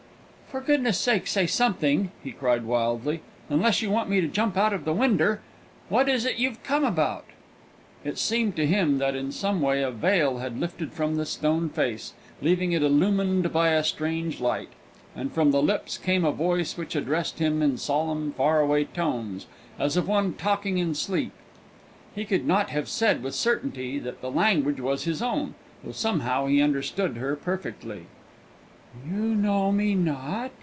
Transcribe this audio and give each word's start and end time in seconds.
"For 0.51 0.59
goodness' 0.59 0.99
sake, 0.99 1.27
say 1.27 1.47
something!" 1.47 2.11
he 2.21 2.33
cried 2.33 2.65
wildly; 2.65 3.21
"unless 3.47 3.81
you 3.81 3.89
want 3.89 4.09
me 4.09 4.19
to 4.19 4.27
jump 4.27 4.57
out 4.57 4.73
of 4.73 4.83
the 4.83 4.91
winder! 4.91 5.39
What 5.87 6.09
is 6.09 6.25
it 6.25 6.39
you've 6.39 6.61
come 6.61 6.83
about?" 6.83 7.23
It 8.03 8.17
seemed 8.17 8.57
to 8.57 8.67
him 8.67 8.97
that 8.97 9.15
in 9.15 9.31
some 9.31 9.61
way 9.61 9.81
a 9.81 9.91
veil 9.91 10.39
had 10.39 10.59
lifted 10.59 10.91
from 10.91 11.15
the 11.15 11.25
stone 11.25 11.69
face, 11.69 12.11
leaving 12.41 12.73
it 12.73 12.83
illumined 12.83 13.53
by 13.53 13.69
a 13.69 13.81
strange 13.81 14.41
light, 14.41 14.67
and 15.15 15.31
from 15.31 15.51
the 15.51 15.61
lips 15.63 15.97
came 15.97 16.25
a 16.25 16.33
voice 16.33 16.75
which 16.75 16.97
addressed 16.97 17.39
him 17.39 17.61
in 17.61 17.77
solemn 17.77 18.33
far 18.33 18.59
away 18.59 18.83
tones, 18.83 19.47
as 19.79 19.95
of 19.95 20.05
one 20.09 20.33
talking 20.33 20.77
in 20.77 20.93
sleep. 20.93 21.31
He 22.13 22.25
could 22.25 22.45
not 22.45 22.71
have 22.71 22.89
said 22.89 23.23
with 23.23 23.35
certainty 23.35 23.99
that 23.99 24.19
the 24.19 24.29
language 24.29 24.81
was 24.81 25.05
his 25.05 25.21
own, 25.21 25.55
though 25.81 25.93
somehow 25.93 26.47
he 26.47 26.61
understood 26.61 27.15
her 27.15 27.37
perfectly. 27.37 28.07
"You 29.09 29.19
know 29.21 29.71
me 29.71 29.95
not?" 29.95 30.51